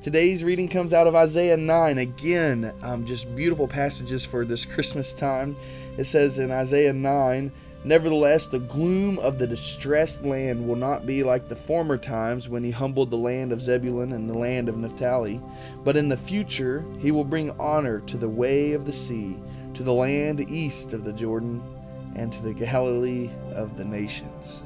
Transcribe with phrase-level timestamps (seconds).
[0.00, 1.98] Today's reading comes out of Isaiah 9.
[1.98, 5.56] Again, um, just beautiful passages for this Christmas time.
[5.96, 7.50] It says in Isaiah 9,
[7.82, 12.62] Nevertheless, the gloom of the distressed land will not be like the former times when
[12.62, 15.42] he humbled the land of Zebulun and the land of Naphtali,
[15.82, 19.36] but in the future he will bring honor to the way of the sea,
[19.74, 21.60] to the land east of the Jordan,
[22.14, 24.62] and to the Galilee of the nations.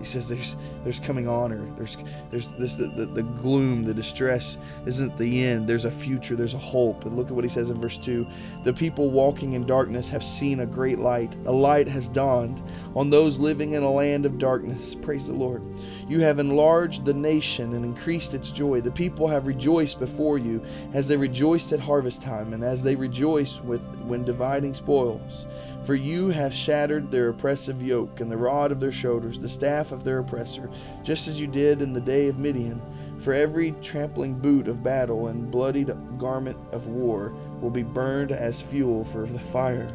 [0.00, 1.62] He says there's there's coming honor.
[1.76, 1.98] There's
[2.30, 5.68] there's this the, the, the, gloom, the distress isn't the end.
[5.68, 7.04] There's a future, there's a hope.
[7.04, 8.26] And look at what he says in verse 2.
[8.64, 11.36] The people walking in darkness have seen a great light.
[11.44, 12.62] A light has dawned
[12.96, 14.94] on those living in a land of darkness.
[14.94, 15.62] Praise the Lord.
[16.08, 18.80] You have enlarged the nation and increased its joy.
[18.80, 22.96] The people have rejoiced before you as they rejoiced at harvest time and as they
[22.96, 25.46] rejoice with when dividing spoils.
[25.90, 29.90] For you have shattered their oppressive yoke and the rod of their shoulders, the staff
[29.90, 30.70] of their oppressor,
[31.02, 32.80] just as you did in the day of Midian.
[33.18, 38.62] For every trampling boot of battle and bloodied garment of war will be burned as
[38.62, 39.88] fuel for the fire.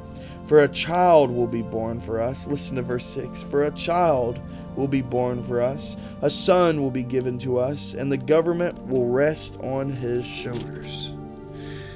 [0.47, 2.45] For a child will be born for us.
[2.45, 3.43] Listen to verse 6.
[3.43, 4.41] For a child
[4.75, 8.77] will be born for us, a son will be given to us, and the government
[8.85, 11.13] will rest on his shoulders.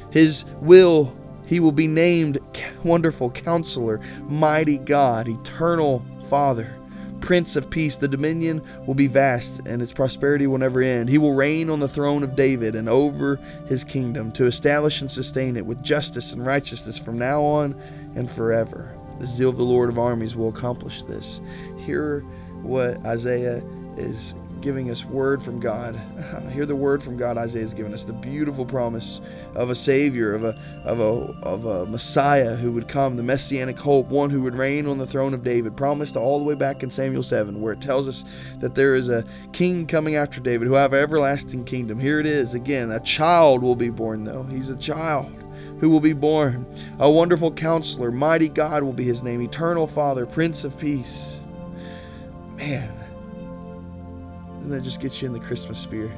[0.10, 1.14] His will
[1.50, 2.38] he will be named
[2.84, 6.76] Wonderful Counselor, Mighty God, Eternal Father,
[7.22, 7.96] Prince of Peace.
[7.96, 11.10] The dominion will be vast and its prosperity will never end.
[11.10, 15.12] He will reign on the throne of David and over his kingdom to establish and
[15.12, 17.74] sustain it with justice and righteousness from now on
[18.16, 18.96] and forever.
[19.18, 21.42] The zeal of the Lord of armies will accomplish this.
[21.80, 22.20] Hear
[22.62, 23.64] what Isaiah
[23.98, 25.96] is giving us word from God.
[26.52, 29.22] Hear the word from God Isaiah has given us the beautiful promise
[29.56, 30.56] of a Savior, of a,
[30.86, 31.04] of, a,
[31.44, 35.08] of a Messiah who would come, the Messianic hope, one who would reign on the
[35.08, 38.26] throne of David, promised all the way back in Samuel 7, where it tells us
[38.60, 42.00] that there is a king coming after David who have everlasting kingdom.
[42.00, 42.92] Here it is again.
[42.92, 44.44] A child will be born, though.
[44.44, 45.32] He's a child
[45.80, 46.66] who will be born.
[47.00, 51.40] A wonderful counselor, mighty God will be his name, eternal Father, Prince of Peace.
[52.56, 52.94] Man,
[54.70, 56.12] and that just gets you in the Christmas spirit.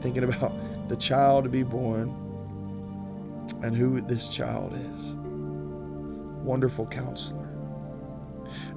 [0.00, 0.54] Thinking about
[0.88, 2.08] the child to be born
[3.62, 5.14] and who this child is.
[6.44, 7.46] Wonderful counselor.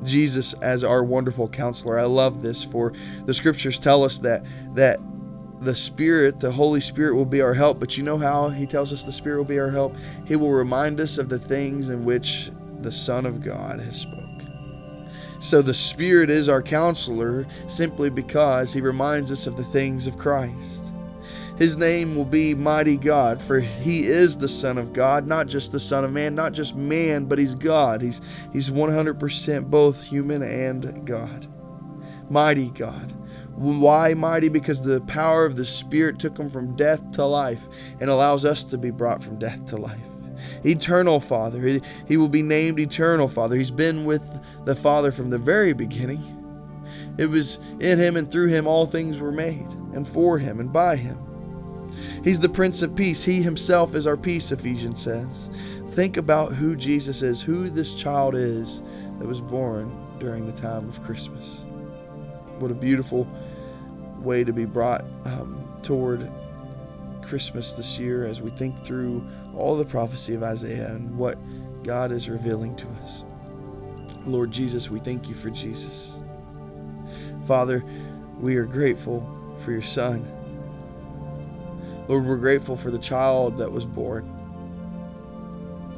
[0.03, 1.97] Jesus as our wonderful counselor.
[1.97, 2.91] I love this for
[3.25, 4.99] the scriptures tell us that that
[5.61, 8.91] the Spirit, the Holy Spirit will be our help, but you know how he tells
[8.91, 9.95] us the Spirit will be our help?
[10.25, 14.24] He will remind us of the things in which the Son of God has spoken.
[15.39, 20.17] So the Spirit is our counselor simply because he reminds us of the things of
[20.17, 20.91] Christ.
[21.57, 25.71] His name will be Mighty God, for he is the Son of God, not just
[25.71, 28.01] the Son of Man, not just man, but he's God.
[28.01, 28.19] He's,
[28.51, 31.47] he's 100% both human and God.
[32.29, 33.13] Mighty God.
[33.55, 34.49] Why mighty?
[34.49, 37.67] Because the power of the Spirit took him from death to life
[38.01, 40.14] and allows us to be brought from death to life.
[40.66, 41.61] Eternal Father.
[41.61, 43.56] He, he will be named Eternal Father.
[43.56, 44.23] He's been with
[44.66, 46.31] the Father from the very beginning.
[47.17, 50.72] It was in him and through him all things were made, and for him and
[50.72, 51.17] by him.
[52.23, 53.23] He's the Prince of Peace.
[53.23, 55.50] He himself is our peace, Ephesians says.
[55.91, 58.81] Think about who Jesus is, who this child is
[59.19, 61.63] that was born during the time of Christmas.
[62.59, 63.28] What a beautiful
[64.19, 66.29] way to be brought um, toward
[67.22, 69.25] Christmas this year as we think through
[69.57, 71.38] all the prophecy of Isaiah and what
[71.83, 73.23] God is revealing to us.
[74.25, 76.13] Lord Jesus, we thank you for Jesus.
[77.47, 77.83] Father,
[78.39, 79.27] we are grateful
[79.63, 80.25] for your Son.
[82.07, 84.25] Lord, we're grateful for the child that was born,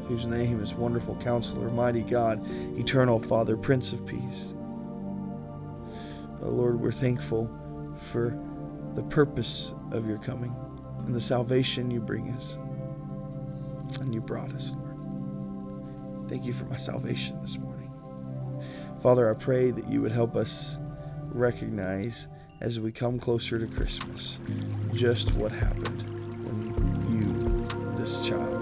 [0.08, 2.46] whose name is Wonderful Counselor, Mighty God,
[2.78, 4.54] Eternal Father, Prince of Peace.
[6.44, 7.50] Oh, Lord, we're thankful
[8.12, 8.38] for
[8.96, 10.56] the purpose of your coming
[11.06, 12.58] and the salvation you bring us
[13.98, 16.30] and you brought us, Lord.
[16.30, 17.92] Thank you for my salvation this morning.
[19.02, 20.78] Father, I pray that you would help us
[21.32, 22.28] recognize
[22.62, 24.40] as we come closer to Christmas
[24.94, 26.02] just what happened
[26.46, 26.74] when
[27.12, 28.57] you, this child,